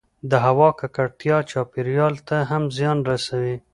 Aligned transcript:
د 0.29 0.31
هـوا 0.45 0.69
کـکړتـيا 0.79 1.37
چاپـېريال 1.51 2.13
ته 2.27 2.37
هم 2.49 2.63
زيان 2.77 2.97
رسـوي 3.09 3.57